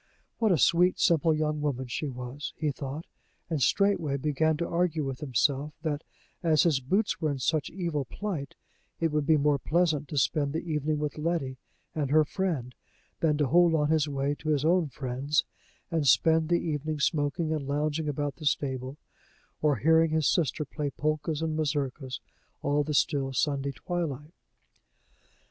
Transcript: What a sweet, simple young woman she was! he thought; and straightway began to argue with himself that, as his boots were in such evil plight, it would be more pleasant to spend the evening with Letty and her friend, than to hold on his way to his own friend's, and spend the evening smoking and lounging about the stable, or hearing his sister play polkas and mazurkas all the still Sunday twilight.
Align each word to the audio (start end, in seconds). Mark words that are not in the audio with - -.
What 0.39 0.51
a 0.51 0.57
sweet, 0.57 0.99
simple 0.99 1.31
young 1.31 1.61
woman 1.61 1.85
she 1.85 2.09
was! 2.09 2.53
he 2.57 2.71
thought; 2.71 3.05
and 3.51 3.61
straightway 3.61 4.17
began 4.17 4.57
to 4.57 4.67
argue 4.67 5.03
with 5.05 5.19
himself 5.19 5.75
that, 5.83 6.03
as 6.41 6.63
his 6.63 6.79
boots 6.79 7.21
were 7.21 7.29
in 7.29 7.37
such 7.37 7.69
evil 7.69 8.05
plight, 8.05 8.55
it 8.99 9.11
would 9.11 9.27
be 9.27 9.37
more 9.37 9.59
pleasant 9.59 10.07
to 10.07 10.17
spend 10.17 10.53
the 10.53 10.63
evening 10.67 10.97
with 10.97 11.19
Letty 11.19 11.59
and 11.93 12.09
her 12.09 12.25
friend, 12.25 12.73
than 13.19 13.37
to 13.37 13.45
hold 13.45 13.75
on 13.75 13.91
his 13.91 14.07
way 14.09 14.33
to 14.39 14.49
his 14.49 14.65
own 14.65 14.87
friend's, 14.89 15.45
and 15.91 16.07
spend 16.07 16.49
the 16.49 16.55
evening 16.67 16.99
smoking 16.99 17.53
and 17.53 17.67
lounging 17.67 18.09
about 18.09 18.37
the 18.37 18.45
stable, 18.47 18.97
or 19.61 19.75
hearing 19.75 20.09
his 20.09 20.27
sister 20.27 20.65
play 20.65 20.89
polkas 20.89 21.43
and 21.43 21.55
mazurkas 21.55 22.19
all 22.63 22.83
the 22.83 22.95
still 22.95 23.33
Sunday 23.33 23.71
twilight. 23.73 24.33